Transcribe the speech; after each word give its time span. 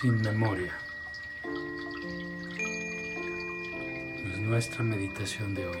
sin 0.00 0.20
memoria. 0.22 0.72
Es 4.32 4.38
nuestra 4.38 4.84
meditación 4.84 5.56
de 5.56 5.66
hoy. 5.66 5.80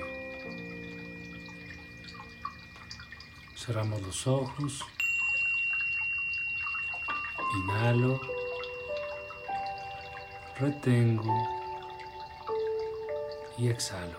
Cerramos 3.54 4.02
los 4.02 4.26
ojos. 4.26 4.84
Inhalo. 7.62 8.20
Retengo. 10.58 11.48
Y 13.56 13.68
exhalo. 13.68 14.18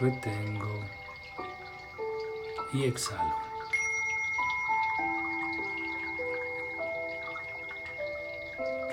Retengo 0.00 0.80
y 2.72 2.84
exhalo. 2.84 3.34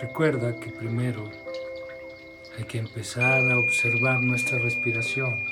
Recuerda 0.01 0.59
que 0.59 0.71
primero 0.71 1.29
hay 2.57 2.63
que 2.65 2.79
empezar 2.79 3.51
a 3.51 3.59
observar 3.59 4.21
nuestra 4.21 4.57
respiración 4.59 5.43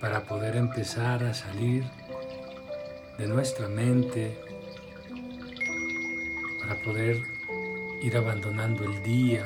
para 0.00 0.22
poder 0.24 0.56
empezar 0.56 1.24
a 1.24 1.34
salir 1.34 1.84
de 3.18 3.26
nuestra 3.26 3.68
mente, 3.68 4.38
para 6.60 6.76
poder 6.82 7.22
ir 8.00 8.16
abandonando 8.16 8.84
el 8.84 9.02
día, 9.02 9.44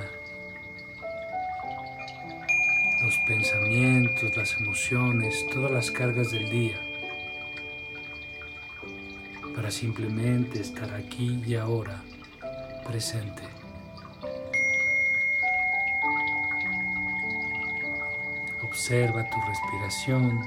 los 3.13 3.21
pensamientos, 3.27 4.37
las 4.37 4.59
emociones, 4.59 5.47
todas 5.53 5.71
las 5.71 5.91
cargas 5.91 6.31
del 6.31 6.49
día, 6.49 6.81
para 9.55 9.71
simplemente 9.71 10.61
estar 10.61 10.95
aquí 10.95 11.43
y 11.47 11.55
ahora 11.57 12.03
presente. 12.87 13.43
Observa 18.63 19.29
tu 19.29 19.37
respiración, 19.47 20.41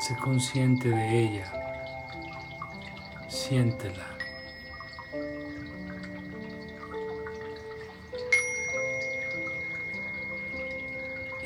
sé 0.00 0.14
consciente 0.16 0.90
de 0.90 1.18
ella, 1.24 1.52
siéntela. 3.28 4.11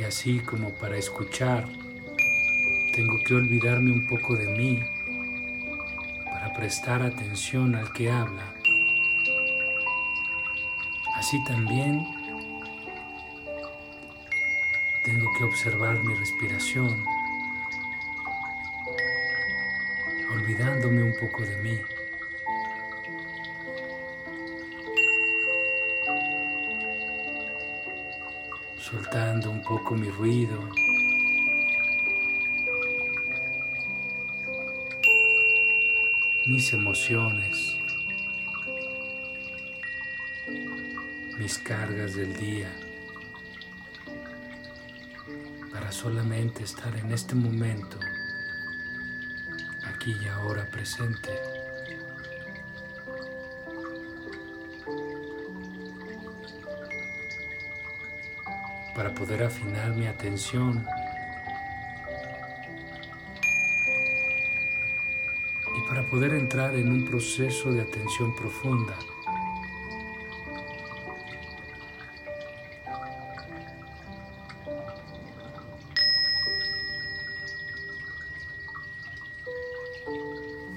Así 0.06 0.38
como 0.38 0.70
para 0.70 0.96
escuchar, 0.96 1.64
tengo 2.94 3.18
que 3.26 3.34
olvidarme 3.34 3.90
un 3.90 4.06
poco 4.06 4.36
de 4.36 4.46
mí 4.46 4.82
para 6.24 6.52
prestar 6.54 7.02
atención 7.02 7.74
al 7.74 7.92
que 7.92 8.10
habla. 8.10 8.54
Así 11.16 11.42
también 11.44 12.06
tengo 15.04 15.26
que 15.36 15.44
observar 15.44 16.02
mi 16.04 16.14
respiración, 16.14 17.04
olvidándome 20.32 21.02
un 21.02 21.14
poco 21.18 21.42
de 21.42 21.56
mí. 21.56 21.80
Soltando 28.90 29.50
un 29.50 29.62
poco 29.62 29.96
mi 29.96 30.08
ruido. 30.10 30.60
mis 36.46 36.72
emociones, 36.72 37.76
mis 41.36 41.58
cargas 41.58 42.14
del 42.14 42.36
día, 42.36 42.70
para 45.72 45.90
solamente 45.90 46.62
estar 46.62 46.96
en 46.96 47.10
este 47.10 47.34
momento, 47.34 47.98
aquí 49.92 50.14
y 50.22 50.28
ahora 50.28 50.64
presente. 50.70 51.55
Para 59.06 59.14
poder 59.14 59.44
afinar 59.44 59.94
mi 59.94 60.08
atención 60.08 60.84
y 65.76 65.88
para 65.88 66.02
poder 66.10 66.34
entrar 66.34 66.74
en 66.74 66.90
un 66.90 67.04
proceso 67.04 67.70
de 67.70 67.82
atención 67.82 68.34
profunda. 68.34 68.96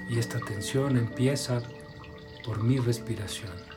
Y 0.08 0.20
esta 0.20 0.38
atención 0.38 0.96
empieza 0.96 1.62
por 2.44 2.62
mi 2.62 2.78
respiración. 2.78 3.69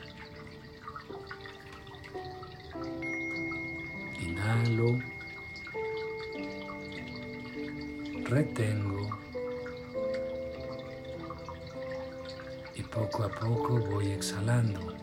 Retengo 8.34 9.08
y 12.74 12.82
poco 12.82 13.22
a 13.22 13.28
poco 13.28 13.78
voy 13.78 14.10
exhalando. 14.10 14.94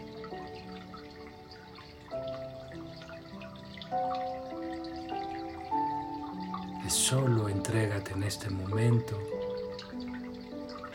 Solo 6.90 7.50
entrégate 7.50 8.14
en 8.14 8.24
este 8.24 8.50
momento 8.50 9.18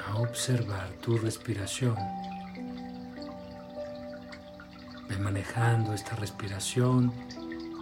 a 0.06 0.18
observar 0.18 0.88
tu 1.02 1.18
respiración. 1.18 1.96
Ve 5.08 5.16
manejando 5.18 5.92
esta 5.94 6.16
respiración 6.16 7.12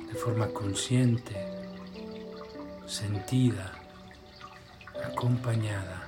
de 0.09 0.15
forma 0.15 0.49
consciente, 0.49 1.37
sentida, 2.87 3.84
acompañada. 5.25 6.03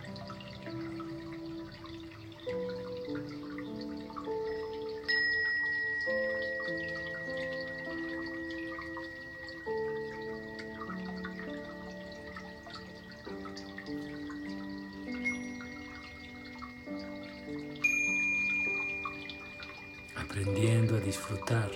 aprendiendo 20.14 20.96
a 20.96 21.00
disfrutar 21.00 21.70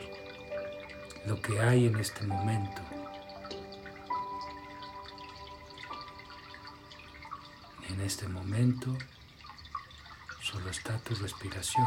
lo 1.27 1.41
que 1.41 1.59
hay 1.61 1.87
en 1.87 1.97
este 1.97 2.27
momento. 2.27 2.90
Este 8.11 8.27
momento 8.27 8.93
solo 10.43 10.69
está 10.69 10.99
tu 10.99 11.15
respiración. 11.15 11.87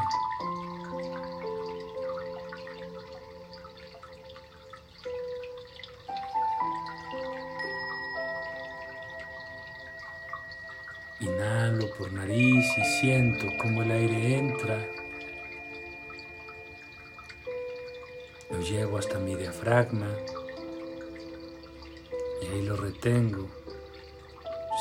Inhalo 11.19 11.93
por 11.97 12.13
nariz 12.13 12.65
y 12.77 13.01
siento 13.01 13.47
como 13.61 13.83
el 13.83 13.91
aire 13.91 14.37
entra 14.37 14.79
Lo 18.49 18.61
llevo 18.61 18.97
hasta 18.97 19.19
mi 19.19 19.35
diafragma 19.35 20.07
y 22.41 22.45
ahí 22.45 22.61
lo 22.61 22.77
retengo, 22.77 23.49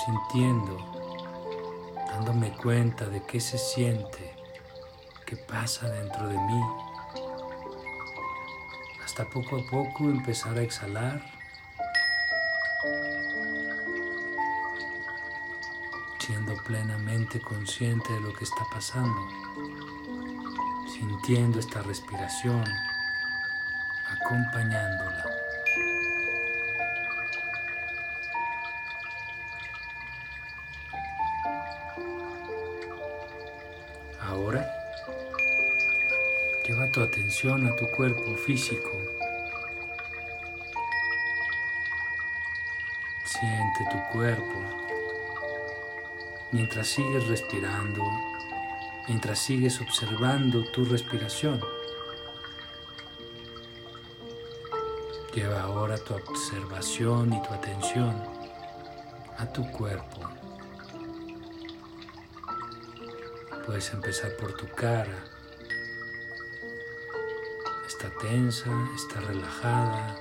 sintiendo, 0.05 0.92
dándome 2.25 2.53
cuenta 2.53 3.07
de 3.07 3.21
qué 3.25 3.41
se 3.41 3.59
siente, 3.59 4.33
qué 5.27 5.37
pasa 5.37 5.89
dentro 5.89 6.29
de 6.29 6.39
mí. 6.39 6.61
Hasta 9.05 9.29
poco 9.29 9.57
a 9.57 9.69
poco 9.69 10.05
empezar 10.05 10.57
a 10.57 10.63
exhalar, 10.63 11.21
siendo 16.21 16.55
plenamente 16.63 17.41
consciente 17.41 18.13
de 18.13 18.21
lo 18.21 18.33
que 18.35 18.45
está 18.45 18.65
pasando, 18.73 19.29
sintiendo 20.97 21.59
esta 21.59 21.83
respiración 21.83 22.65
acompañándola. 24.21 25.32
Atención 37.43 37.67
a 37.67 37.75
tu 37.75 37.89
cuerpo 37.89 38.37
físico. 38.37 38.91
Siente 43.25 43.81
tu 43.91 43.99
cuerpo 44.13 44.61
mientras 46.53 46.87
sigues 46.87 47.27
respirando, 47.27 48.05
mientras 49.09 49.41
sigues 49.41 49.81
observando 49.81 50.63
tu 50.71 50.85
respiración. 50.85 51.61
Lleva 55.35 55.63
ahora 55.63 55.99
tu 55.99 56.15
observación 56.15 57.33
y 57.33 57.43
tu 57.43 57.53
atención 57.53 58.23
a 59.39 59.47
tu 59.53 59.69
cuerpo. 59.73 60.21
Puedes 63.67 63.93
empezar 63.93 64.37
por 64.37 64.53
tu 64.53 64.69
cara. 64.77 65.42
Está 68.03 68.19
tensa, 68.19 68.69
está 68.97 69.21
relajada. 69.21 70.17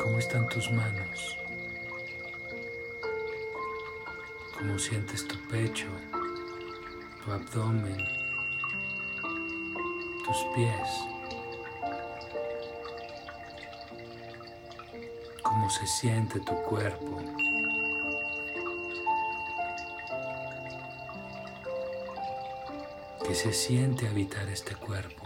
¿Cómo 0.00 0.18
están 0.20 0.48
tus 0.48 0.70
manos? 0.70 1.36
¿Cómo 4.56 4.78
sientes 4.78 5.26
tu 5.26 5.34
pecho, 5.48 5.88
tu 7.24 7.32
abdomen? 7.32 7.98
tus 10.24 10.44
pies, 10.54 10.88
cómo 15.42 15.68
se 15.68 15.84
siente 15.88 16.38
tu 16.38 16.54
cuerpo. 16.62 17.39
¿Qué 23.30 23.36
se 23.36 23.52
siente 23.52 24.08
habitar 24.08 24.48
este 24.48 24.74
cuerpo? 24.74 25.22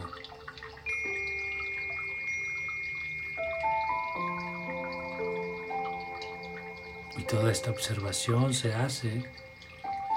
Y 7.16 7.22
toda 7.22 7.50
esta 7.50 7.70
observación 7.70 8.52
se 8.52 8.74
hace 8.74 9.24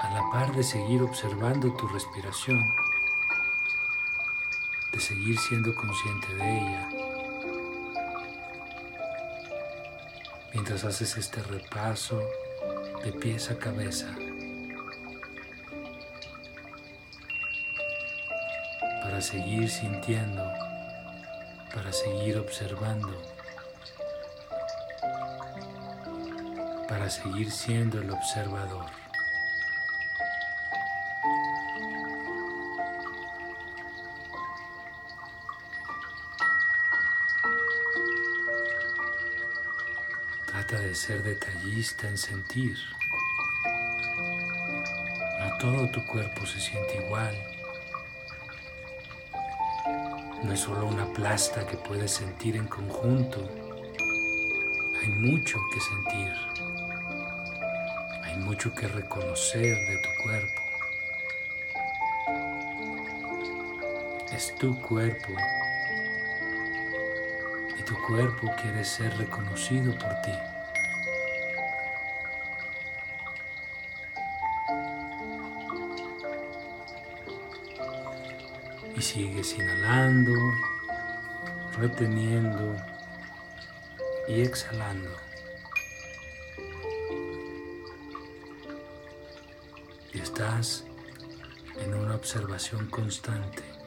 a 0.02 0.10
la 0.12 0.30
par 0.30 0.54
de 0.54 0.64
seguir 0.64 1.00
observando 1.00 1.72
tu 1.76 1.88
respiración 1.88 2.62
de 4.92 5.00
seguir 5.00 5.38
siendo 5.38 5.74
consciente 5.74 6.34
de 6.34 6.58
ella. 6.58 6.88
Mientras 10.52 10.84
haces 10.84 11.16
este 11.16 11.42
repaso 11.42 12.20
de 13.02 13.12
pies 13.12 13.50
a 13.50 13.58
cabeza. 13.58 14.14
Para 19.18 19.26
seguir 19.26 19.68
sintiendo, 19.68 20.44
para 21.74 21.92
seguir 21.92 22.38
observando, 22.38 23.20
para 26.86 27.10
seguir 27.10 27.50
siendo 27.50 28.00
el 28.00 28.12
observador. 28.12 28.86
de 40.68 40.94
ser 40.94 41.24
detallista 41.24 42.06
en 42.06 42.18
sentir. 42.18 42.78
No 45.40 45.58
todo 45.58 45.90
tu 45.90 46.06
cuerpo 46.06 46.46
se 46.46 46.60
siente 46.60 47.04
igual. 47.04 47.57
No 50.42 50.52
es 50.52 50.60
solo 50.60 50.86
una 50.86 51.04
plasta 51.12 51.66
que 51.66 51.76
puedes 51.76 52.12
sentir 52.12 52.56
en 52.56 52.66
conjunto. 52.68 53.38
Hay 55.02 55.08
mucho 55.08 55.58
que 55.72 55.80
sentir. 55.80 56.32
Hay 58.22 58.36
mucho 58.36 58.72
que 58.72 58.86
reconocer 58.86 59.76
de 59.76 59.96
tu 60.02 60.08
cuerpo. 60.22 60.62
Es 64.32 64.54
tu 64.54 64.80
cuerpo 64.80 65.32
y 67.76 67.82
tu 67.82 67.96
cuerpo 68.06 68.48
quiere 68.62 68.84
ser 68.84 69.16
reconocido 69.18 69.92
por 69.98 70.14
ti. 70.22 70.32
Y 78.98 79.00
sigues 79.00 79.56
inhalando, 79.56 80.32
reteniendo 81.78 82.74
y 84.26 84.40
exhalando. 84.40 85.16
Y 90.12 90.18
estás 90.18 90.84
en 91.76 91.94
una 91.94 92.16
observación 92.16 92.90
constante. 92.90 93.77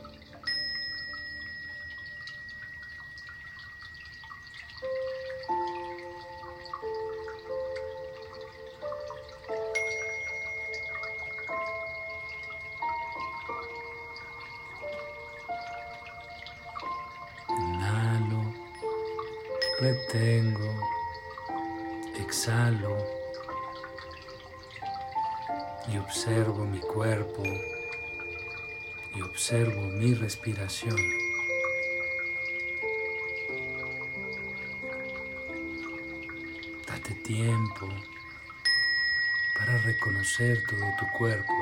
Todo 40.67 40.95
tu 40.97 41.07
cuerpo, 41.17 41.53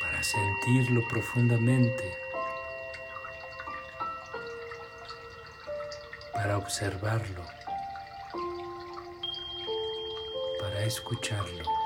para 0.00 0.22
sentirlo 0.22 1.06
profundamente. 1.08 2.26
para 6.46 6.58
observarlo, 6.58 7.42
para 10.60 10.84
escucharlo. 10.84 11.85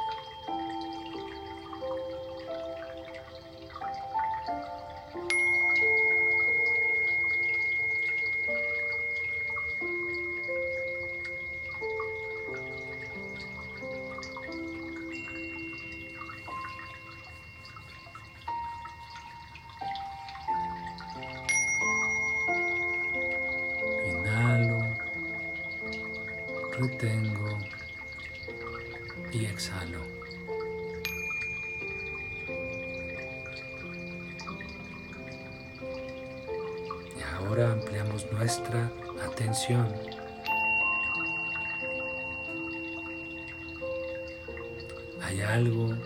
¿Hay 45.23 45.41
algo 45.43 45.97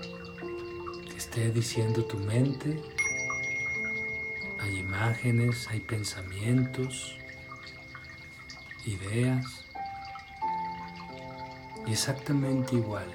que 1.09 1.16
esté 1.16 1.50
diciendo 1.50 2.04
tu 2.04 2.18
mente? 2.18 2.83
Hay 4.61 4.78
imágenes, 4.78 5.68
hay 5.68 5.80
pensamientos, 5.80 7.16
ideas 8.87 9.64
y 11.87 11.92
exactamente 11.92 12.76
igual. 12.76 13.06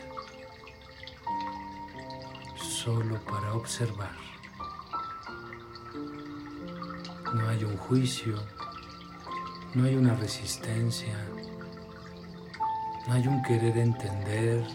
solo 2.80 3.20
para 3.26 3.54
observar. 3.54 4.16
No 7.34 7.50
hay 7.50 7.64
un 7.66 7.76
juicio, 7.78 8.36
no 9.76 9.84
hay 9.84 9.96
una 9.96 10.16
resistencia, 10.16 11.14
no 13.06 13.14
hay 13.14 13.28
un 13.28 13.44
querer 13.44 13.78
entender, 13.78 14.66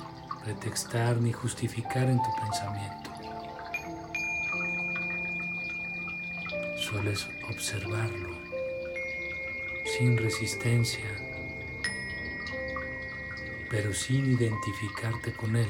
pretextar 0.45 1.17
ni 1.17 1.33
justificar 1.33 2.09
en 2.09 2.19
tu 2.19 2.31
pensamiento. 2.39 3.11
Solo 6.77 7.11
es 7.11 7.27
observarlo 7.49 8.37
sin 9.97 10.19
resistencia, 10.19 11.11
pero 13.71 13.95
sin 13.95 14.33
identificarte 14.33 15.33
con 15.33 15.57
él. 15.57 15.69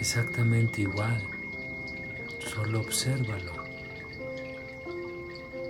Exactamente 0.00 0.82
igual, 0.82 1.22
solo 2.38 2.80
obsérvalo, 2.80 3.52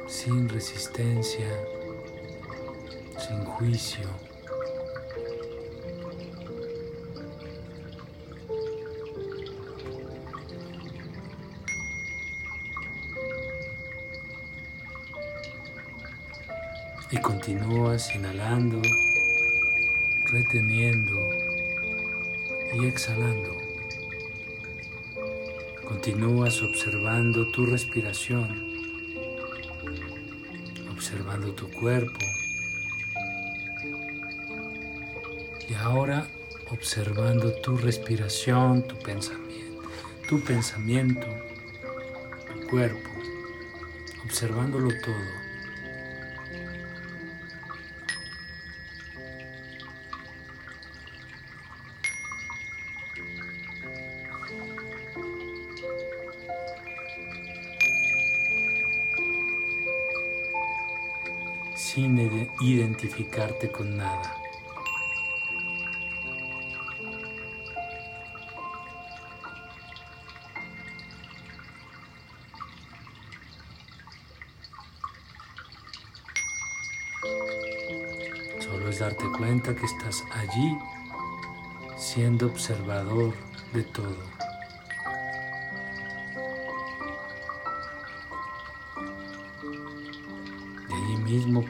sin 0.06 0.48
resistencia, 0.48 1.48
sin 3.18 3.44
juicio. 3.44 4.08
Y 17.10 17.16
continúas 17.22 18.14
inhalando, 18.14 18.82
reteniendo 20.30 21.30
y 22.74 22.86
exhalando. 22.86 23.57
Continúas 26.00 26.62
observando 26.62 27.48
tu 27.48 27.66
respiración, 27.66 28.46
observando 30.92 31.52
tu 31.54 31.68
cuerpo. 31.72 32.20
Y 35.68 35.74
ahora 35.74 36.24
observando 36.70 37.52
tu 37.62 37.76
respiración, 37.78 38.86
tu 38.86 38.96
pensamiento, 39.00 39.82
tu 40.28 40.40
pensamiento, 40.40 41.26
tu 42.46 42.68
cuerpo, 42.68 43.10
observándolo 44.24 44.90
todo. 45.04 45.47
Sin 61.94 62.18
identificarte 62.60 63.70
con 63.72 63.96
nada. 63.96 64.34
Solo 78.60 78.90
es 78.90 78.98
darte 78.98 79.24
cuenta 79.38 79.74
que 79.74 79.86
estás 79.86 80.24
allí 80.34 80.76
siendo 81.96 82.46
observador 82.48 83.32
de 83.72 83.82
todo. 83.84 84.37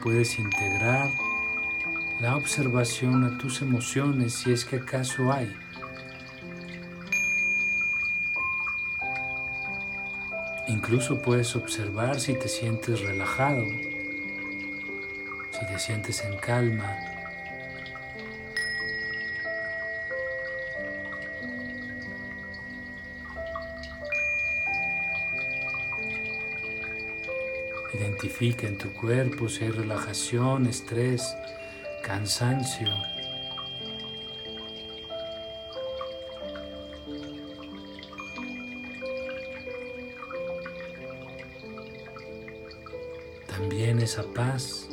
Puedes 0.01 0.39
integrar 0.39 1.09
la 2.19 2.35
observación 2.35 3.23
a 3.23 3.37
tus 3.37 3.61
emociones 3.61 4.33
si 4.33 4.51
es 4.51 4.65
que 4.65 4.77
acaso 4.77 5.31
hay. 5.31 5.55
Incluso 10.67 11.21
puedes 11.21 11.55
observar 11.55 12.19
si 12.19 12.33
te 12.33 12.47
sientes 12.47 13.01
relajado, 13.01 13.65
si 15.51 15.65
te 15.65 15.79
sientes 15.79 16.23
en 16.23 16.37
calma, 16.37 17.08
Identifica 27.93 28.67
en 28.67 28.77
tu 28.77 28.93
cuerpo 28.93 29.49
si 29.49 29.65
hay 29.65 29.71
relajación, 29.71 30.67
estrés, 30.67 31.23
cansancio. 32.03 32.87
También 43.47 43.99
esa 43.99 44.23
paz, 44.33 44.87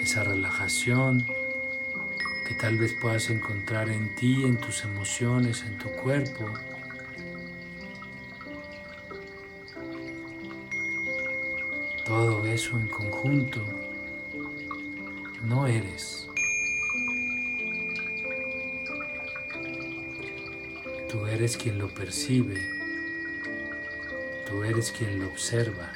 esa 0.00 0.24
relajación 0.24 1.26
que 2.46 2.54
tal 2.54 2.78
vez 2.78 2.94
puedas 3.00 3.28
encontrar 3.28 3.90
en 3.90 4.14
ti, 4.14 4.44
en 4.44 4.58
tus 4.58 4.84
emociones, 4.84 5.62
en 5.64 5.76
tu 5.76 5.90
cuerpo. 6.02 6.46
Todo 12.08 12.46
eso 12.46 12.78
en 12.78 12.88
conjunto 12.88 13.62
no 15.42 15.66
eres. 15.66 16.26
Tú 21.10 21.26
eres 21.26 21.58
quien 21.58 21.78
lo 21.78 21.88
percibe. 21.88 22.66
Tú 24.48 24.64
eres 24.64 24.90
quien 24.90 25.18
lo 25.18 25.26
observa. 25.26 25.92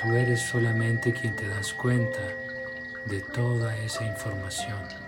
Tú 0.00 0.14
eres 0.14 0.40
solamente 0.42 1.12
quien 1.12 1.34
te 1.34 1.48
das 1.48 1.72
cuenta 1.72 2.20
de 3.06 3.20
toda 3.20 3.76
esa 3.78 4.04
información. 4.04 5.05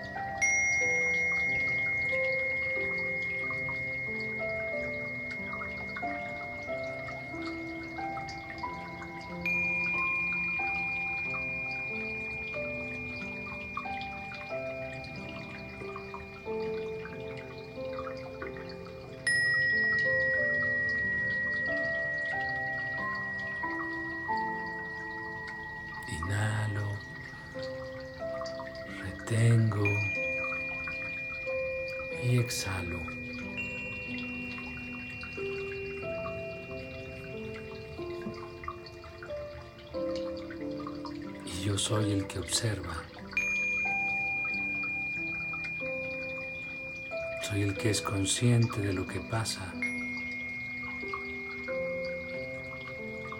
Consciente 48.08 48.80
de 48.80 48.94
lo 48.94 49.06
que 49.06 49.20
pasa. 49.20 49.74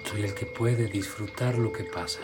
Soy 0.05 0.23
el 0.25 0.35
que 0.35 0.45
puede 0.45 0.89
disfrutar 0.89 1.57
lo 1.57 1.73
que 1.73 1.85
pasa. 1.85 2.21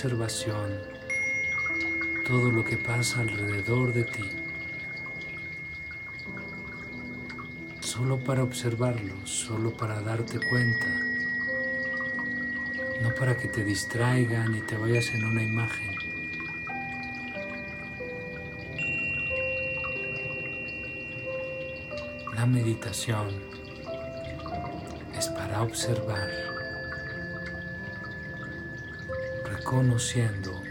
Observación 0.00 0.80
todo 2.26 2.50
lo 2.50 2.64
que 2.64 2.78
pasa 2.78 3.20
alrededor 3.20 3.92
de 3.92 4.04
ti. 4.04 4.30
Solo 7.80 8.18
para 8.24 8.42
observarlo, 8.42 9.14
solo 9.26 9.76
para 9.76 10.00
darte 10.00 10.38
cuenta, 10.48 10.86
no 13.02 13.14
para 13.14 13.36
que 13.36 13.48
te 13.48 13.62
distraigan 13.62 14.56
y 14.56 14.62
te 14.62 14.78
vayas 14.78 15.06
en 15.08 15.22
una 15.22 15.42
imagen. 15.42 15.94
La 22.34 22.46
meditación 22.46 23.28
es 25.14 25.28
para 25.28 25.60
observar, 25.60 26.49
reconociendo 29.70 30.64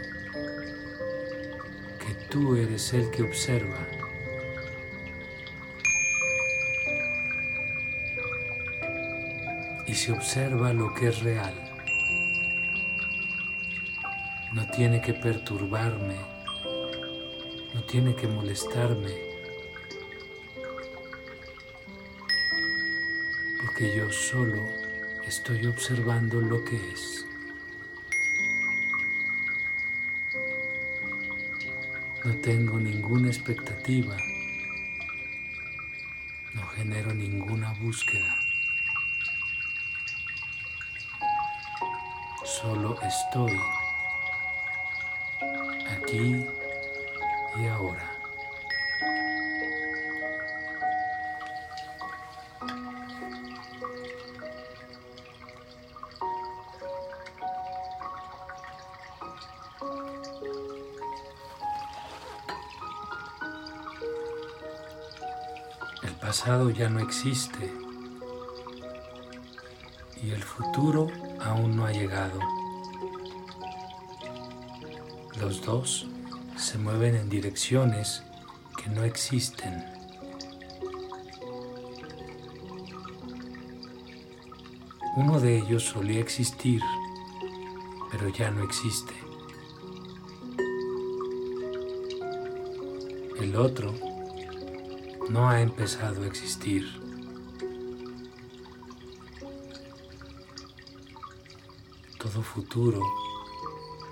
que 1.98 2.14
tú 2.28 2.54
eres 2.54 2.92
el 2.92 3.10
que 3.10 3.22
observa. 3.22 3.78
Y 9.86 9.94
se 9.94 10.12
observa 10.12 10.74
lo 10.74 10.92
que 10.92 11.08
es 11.08 11.22
real. 11.22 11.54
No 14.52 14.66
tiene 14.66 15.00
que 15.00 15.14
perturbarme, 15.14 16.16
no 17.72 17.82
tiene 17.84 18.14
que 18.14 18.28
molestarme 18.28 19.30
que 23.78 23.96
yo 23.96 24.12
solo 24.12 24.62
estoy 25.26 25.64
observando 25.64 26.38
lo 26.38 26.62
que 26.62 26.76
es. 26.92 27.29
No 32.22 32.36
tengo 32.42 32.78
ninguna 32.78 33.28
expectativa, 33.28 34.14
no 36.52 36.66
genero 36.76 37.14
ninguna 37.14 37.72
búsqueda. 37.80 38.36
Solo 42.44 42.98
estoy 43.00 43.58
aquí 45.96 46.44
y 47.56 47.66
ahora. 47.68 48.09
Pasado 66.20 66.70
ya 66.70 66.88
no 66.88 67.00
existe 67.00 67.72
y 70.22 70.30
el 70.30 70.42
futuro 70.42 71.08
aún 71.40 71.76
no 71.76 71.86
ha 71.86 71.92
llegado. 71.92 72.38
Los 75.40 75.64
dos 75.64 76.06
se 76.56 76.76
mueven 76.76 77.14
en 77.14 77.30
direcciones 77.30 78.22
que 78.76 78.90
no 78.90 79.02
existen. 79.04 79.84
Uno 85.16 85.40
de 85.40 85.58
ellos 85.58 85.84
solía 85.84 86.20
existir, 86.20 86.82
pero 88.10 88.28
ya 88.28 88.50
no 88.50 88.62
existe. 88.62 89.14
El 93.40 93.56
otro 93.56 94.09
no 95.30 95.48
ha 95.48 95.60
empezado 95.60 96.24
a 96.24 96.26
existir. 96.26 96.84
Todo 102.18 102.42
futuro 102.42 103.00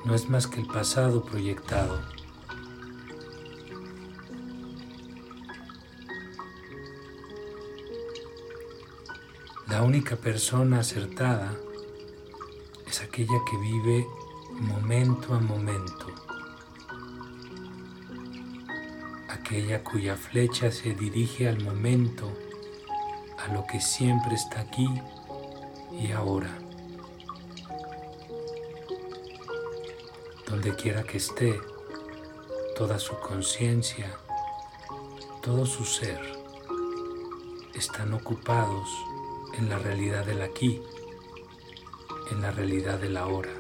no 0.05 0.15
es 0.15 0.29
más 0.31 0.47
que 0.47 0.61
el 0.61 0.67
pasado 0.67 1.25
proyectado. 1.25 2.01
La 9.67 9.83
única 9.83 10.17
persona 10.17 10.81
acertada 10.81 11.55
es 12.87 13.03
aquella 13.03 13.39
que 13.51 13.57
vive 13.59 14.07
momento 14.61 15.35
a 15.35 15.41
momento. 15.41 16.28
Aquella 19.39 19.83
cuya 19.83 20.17
flecha 20.17 20.71
se 20.71 20.95
dirige 20.95 21.49
al 21.49 21.63
momento, 21.63 22.31
a 23.39 23.53
lo 23.53 23.65
que 23.67 23.81
siempre 23.81 24.35
está 24.35 24.61
aquí 24.61 24.89
y 25.93 26.13
ahora. 26.13 26.59
Donde 30.47 30.75
quiera 30.75 31.03
que 31.03 31.19
esté, 31.19 31.61
toda 32.77 32.99
su 32.99 33.19
conciencia, 33.21 34.11
todo 35.43 35.67
su 35.67 35.85
ser, 35.85 36.21
están 37.75 38.13
ocupados 38.15 38.89
en 39.57 39.69
la 39.69 39.79
realidad 39.79 40.25
del 40.25 40.43
aquí, 40.43 40.83
en 42.31 42.43
la 42.43 42.51
realidad 42.51 42.99
del 42.99 43.17
ahora. 43.17 43.53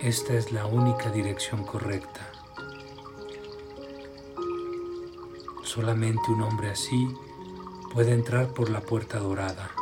Esta 0.00 0.34
es 0.34 0.52
la 0.52 0.66
única 0.66 1.10
dirección 1.10 1.64
correcta. 1.64 2.35
Solamente 5.76 6.30
un 6.30 6.40
hombre 6.40 6.70
así 6.70 7.06
puede 7.92 8.14
entrar 8.14 8.54
por 8.54 8.70
la 8.70 8.80
puerta 8.80 9.18
dorada. 9.18 9.72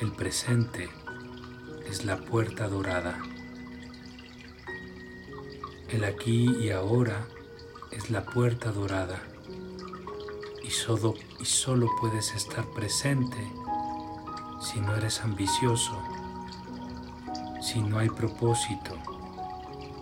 El 0.00 0.10
presente 0.10 0.88
es 1.88 2.04
la 2.04 2.16
puerta 2.16 2.66
dorada. 2.66 3.22
El 5.88 6.02
aquí 6.02 6.56
y 6.56 6.70
ahora 6.70 7.28
es 7.92 8.10
la 8.10 8.24
puerta 8.24 8.72
dorada. 8.72 9.22
Y 10.64 10.70
solo, 10.70 11.14
y 11.38 11.44
solo 11.44 11.88
puedes 12.00 12.34
estar 12.34 12.64
presente 12.72 13.38
si 14.60 14.80
no 14.80 14.96
eres 14.96 15.20
ambicioso, 15.20 15.96
si 17.62 17.80
no 17.80 18.00
hay 18.00 18.08
propósito, 18.08 18.96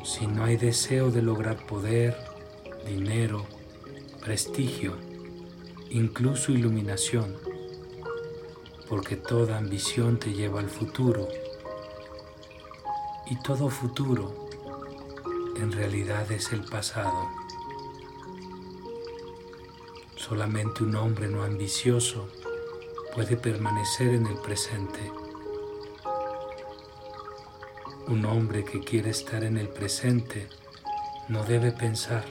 si 0.03 0.27
no 0.27 0.45
hay 0.45 0.57
deseo 0.57 1.11
de 1.11 1.21
lograr 1.21 1.59
poder, 1.67 2.34
dinero, 2.85 3.47
prestigio, 4.20 4.97
incluso 5.90 6.53
iluminación, 6.53 7.35
porque 8.88 9.16
toda 9.16 9.59
ambición 9.59 10.18
te 10.18 10.33
lleva 10.33 10.61
al 10.61 10.68
futuro 10.68 11.29
y 13.27 13.37
todo 13.42 13.70
futuro 13.70 14.49
en 15.57 15.73
realidad 15.73 16.31
es 16.31 16.53
el 16.53 16.62
pasado. 16.64 17.29
Solamente 20.16 20.85
un 20.85 20.97
hombre 20.97 21.29
no 21.29 21.42
ambicioso 21.42 22.29
puede 23.14 23.37
permanecer 23.37 24.09
en 24.09 24.27
el 24.27 24.37
presente. 24.37 25.12
Un 28.09 28.25
hombre 28.27 28.64
que 28.64 28.81
quiere 28.81 29.11
estar 29.11 29.44
en 29.44 29.57
el 29.57 29.68
presente 29.68 30.49
no 31.29 31.44
debe 31.44 31.73
pensar 31.73 32.25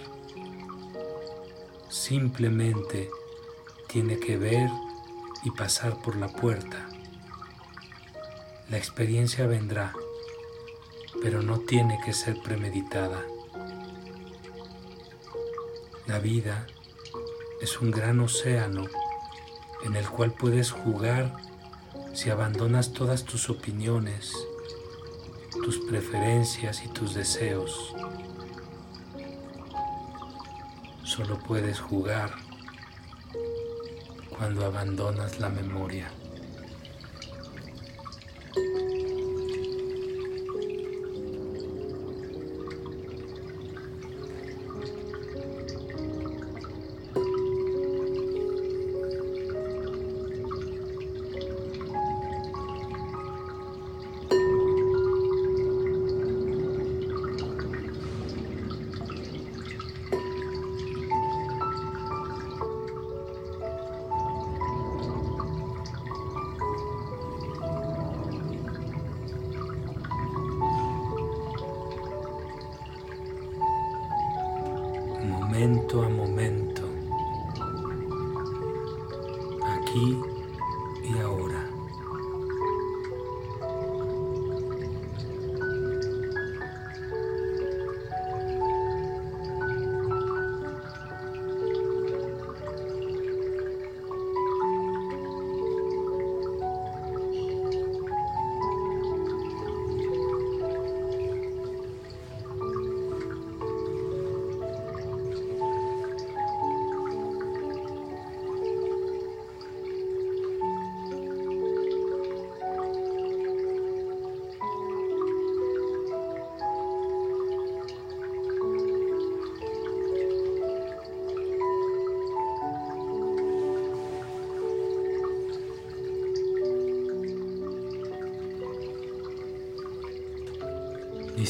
Simplemente 1.93 3.11
tiene 3.87 4.19
que 4.19 4.35
ver 4.35 4.67
y 5.43 5.51
pasar 5.51 6.01
por 6.01 6.15
la 6.15 6.27
puerta. 6.27 6.89
La 8.71 8.77
experiencia 8.77 9.45
vendrá, 9.45 9.93
pero 11.21 11.43
no 11.43 11.59
tiene 11.59 11.99
que 12.03 12.11
ser 12.13 12.41
premeditada. 12.41 13.21
La 16.07 16.17
vida 16.17 16.65
es 17.61 17.79
un 17.79 17.91
gran 17.91 18.19
océano 18.21 18.87
en 19.85 19.95
el 19.95 20.09
cual 20.09 20.31
puedes 20.31 20.71
jugar 20.71 21.35
si 22.13 22.31
abandonas 22.31 22.93
todas 22.93 23.23
tus 23.23 23.51
opiniones, 23.51 24.33
tus 25.63 25.77
preferencias 25.77 26.83
y 26.85 26.87
tus 26.87 27.13
deseos. 27.13 27.93
Solo 31.15 31.37
puedes 31.37 31.79
jugar 31.79 32.31
cuando 34.35 34.65
abandonas 34.65 35.39
la 35.39 35.47
memoria. 35.47 36.09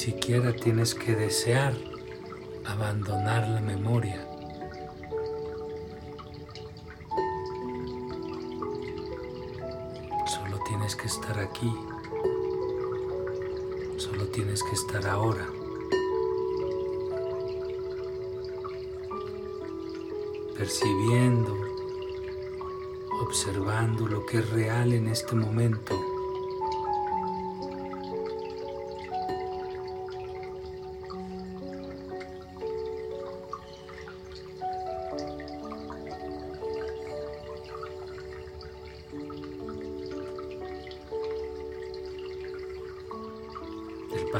Siquiera 0.03 0.53
tienes 0.53 0.95
que 0.95 1.15
desear 1.15 1.73
abandonar 2.65 3.47
la 3.47 3.61
memoria. 3.61 4.27
Solo 10.27 10.59
tienes 10.67 10.97
que 10.97 11.07
estar 11.07 11.39
aquí. 11.39 11.73
Solo 13.95 14.25
tienes 14.27 14.61
que 14.63 14.75
estar 14.75 15.07
ahora. 15.07 15.47
Percibiendo, 20.57 21.57
observando 23.21 24.05
lo 24.05 24.25
que 24.25 24.39
es 24.39 24.49
real 24.49 24.91
en 24.91 25.07
este 25.07 25.33
momento. 25.33 26.12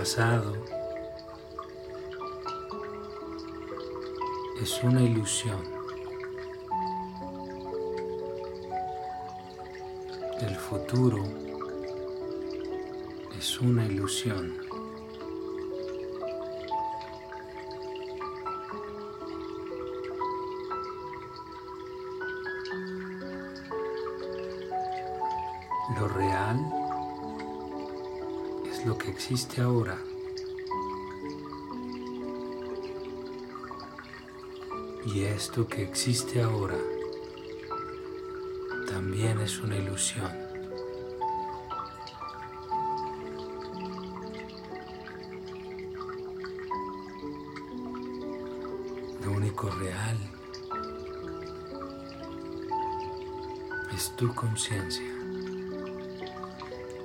Pasado 0.03 0.51
es 4.61 4.83
una 4.83 5.01
ilusión. 5.01 5.63
El 10.41 10.55
futuro 10.57 11.23
es 13.39 13.61
una 13.61 13.85
ilusión. 13.85 14.57
Lo 25.97 26.09
real 26.09 26.82
lo 28.85 28.97
que 28.97 29.09
existe 29.09 29.61
ahora. 29.61 29.97
Y 35.05 35.23
esto 35.23 35.67
que 35.67 35.83
existe 35.83 36.41
ahora 36.41 36.77
también 38.87 39.39
es 39.39 39.59
una 39.59 39.77
ilusión. 39.77 40.31
Lo 49.23 49.31
único 49.31 49.69
real 49.69 50.17
es 53.95 54.15
tu 54.17 54.33
conciencia 54.33 55.13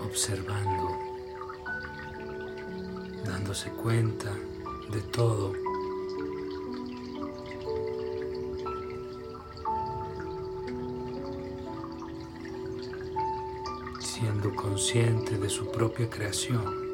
observando 0.00 1.07
dándose 3.28 3.70
cuenta 3.70 4.32
de 4.90 5.00
todo. 5.02 5.52
siendo 14.00 14.52
consciente 14.52 15.38
de 15.38 15.48
su 15.48 15.70
propia 15.70 16.10
creación. 16.10 16.87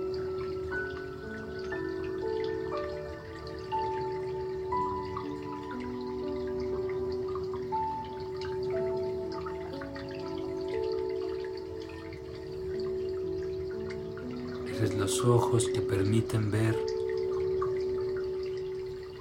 Los 14.93 15.25
ojos 15.25 15.69
que 15.69 15.81
permiten 15.81 16.51
ver 16.51 16.77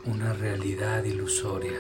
una 0.06 0.34
realidad 0.34 1.06
ilusoria. 1.06 1.80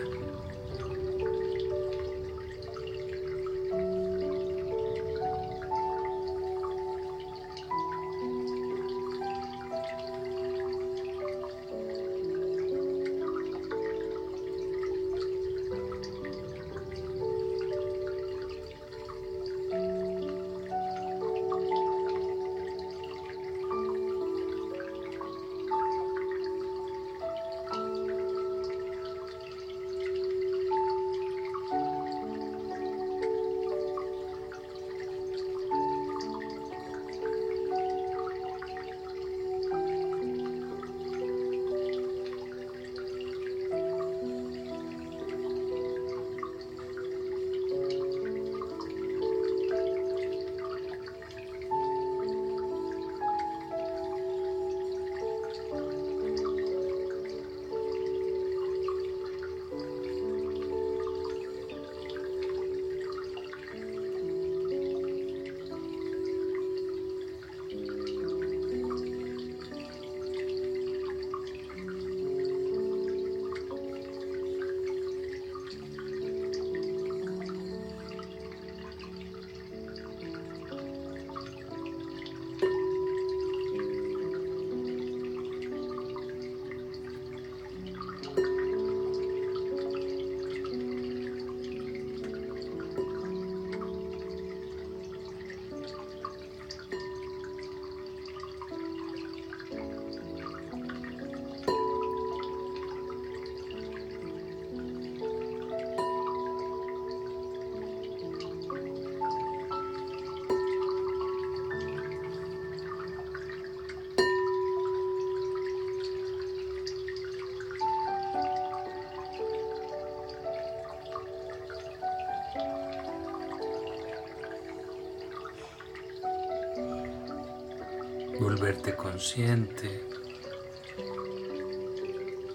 Volverte 128.63 128.95
consciente, 128.95 130.07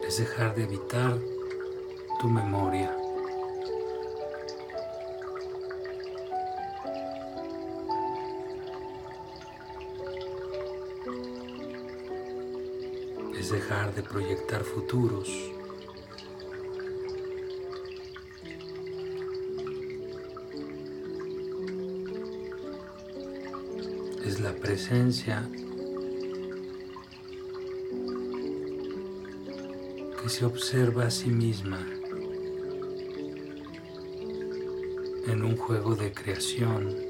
es 0.06 0.16
dejar 0.16 0.54
de 0.54 0.62
evitar 0.62 1.18
tu 2.18 2.30
memoria. 2.30 2.96
Es 13.38 13.50
dejar 13.50 13.94
de 13.94 14.02
proyectar 14.02 14.64
futuros. 14.64 15.28
Es 24.24 24.40
la 24.40 24.54
presencia 24.54 25.46
que 30.28 30.34
se 30.34 30.44
observa 30.44 31.06
a 31.06 31.10
sí 31.10 31.30
misma 31.30 31.78
en 35.26 35.42
un 35.42 35.56
juego 35.56 35.94
de 35.94 36.12
creación. 36.12 37.07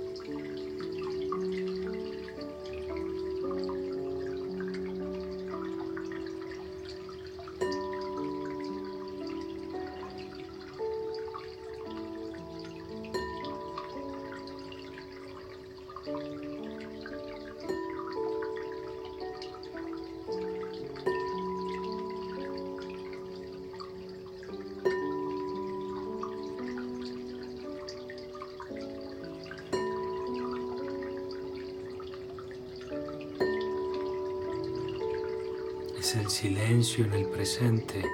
En 37.04 37.12
el 37.12 37.26
presente. 37.26 38.04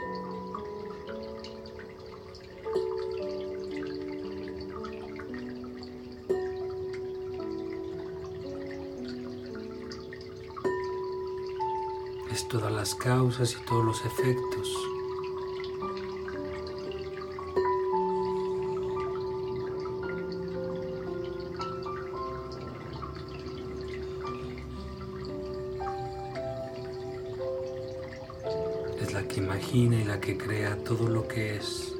Es 12.30 12.46
todas 12.48 12.72
las 12.72 12.94
causas 12.94 13.56
y 13.58 13.64
todos 13.64 13.84
los 13.84 14.04
efectos. 14.04 14.93
Imagina 29.40 30.00
y 30.00 30.04
la 30.04 30.20
que 30.20 30.36
crea 30.36 30.76
todo 30.76 31.08
lo 31.08 31.26
que 31.26 31.56
es. 31.56 31.93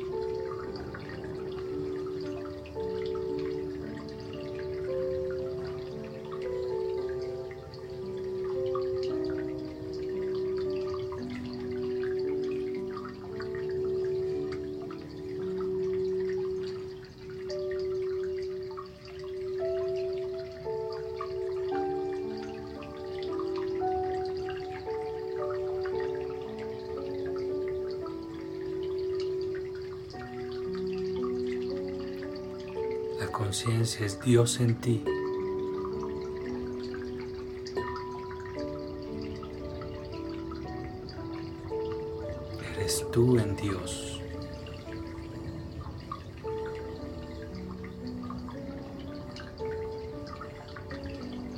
Es 33.62 34.20
Dios 34.20 34.58
en 34.58 34.74
ti. 34.80 35.04
Eres 42.74 43.06
tú 43.12 43.38
en 43.38 43.54
Dios. 43.54 44.20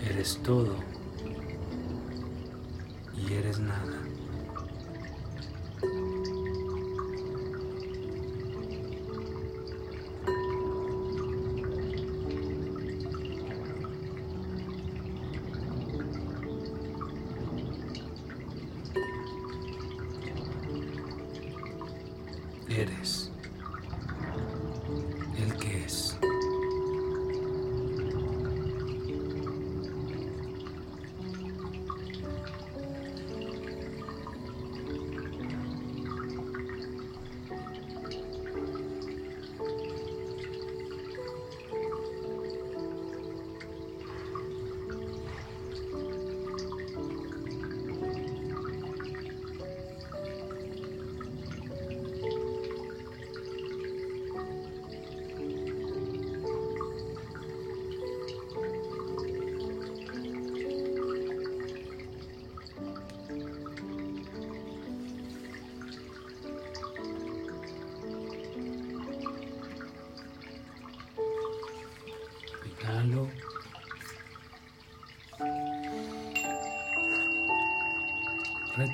Eres 0.05 0.39
todo 0.43 0.96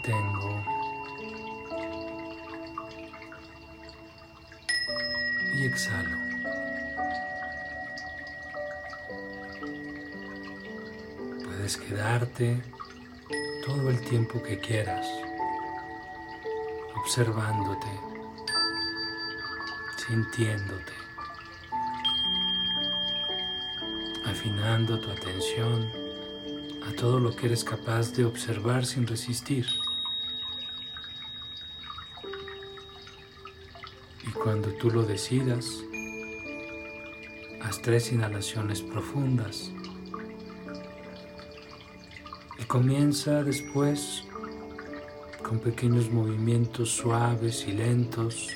retengo 0.03 0.65
y 5.55 5.67
exhalo. 5.67 6.17
Puedes 11.45 11.77
quedarte 11.77 12.62
todo 13.65 13.91
el 13.91 14.01
tiempo 14.01 14.43
que 14.43 14.59
quieras, 14.59 15.07
observándote, 16.97 17.87
sintiéndote, 20.09 20.93
afinando 24.25 24.99
tu 24.99 25.11
atención 25.11 25.91
a 26.88 26.93
todo 26.97 27.21
lo 27.21 27.35
que 27.37 27.47
eres 27.47 27.62
capaz 27.62 28.12
de 28.12 28.25
observar 28.25 28.85
sin 28.85 29.07
resistir. 29.07 29.67
Y 34.27 34.31
cuando 34.31 34.69
tú 34.75 34.91
lo 34.91 35.03
decidas, 35.03 35.83
haz 37.61 37.83
tres 37.83 38.13
inhalaciones 38.13 38.83
profundas. 38.83 39.71
Y 42.59 42.65
comienza 42.65 43.43
después 43.43 44.25
con 45.43 45.59
pequeños 45.59 46.11
movimientos 46.11 46.91
suaves 46.91 47.67
y 47.67 47.73
lentos. 47.73 48.49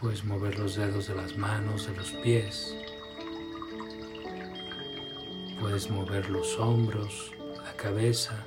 Puedes 0.00 0.24
mover 0.24 0.58
los 0.58 0.76
dedos 0.76 1.08
de 1.08 1.14
las 1.14 1.36
manos, 1.36 1.86
de 1.86 1.96
los 1.96 2.10
pies 2.12 2.76
Puedes 5.60 5.90
mover 5.90 6.28
los 6.28 6.58
hombros, 6.58 7.32
la 7.64 7.72
cabeza, 7.72 8.44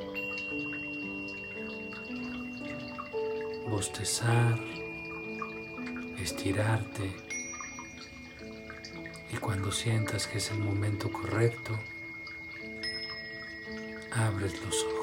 bostezar, 3.79 4.59
estirarte 6.21 7.09
y 9.31 9.37
cuando 9.37 9.71
sientas 9.71 10.27
que 10.27 10.39
es 10.39 10.51
el 10.51 10.57
momento 10.57 11.09
correcto, 11.09 11.79
abres 14.11 14.61
los 14.65 14.83
ojos. 14.83 14.98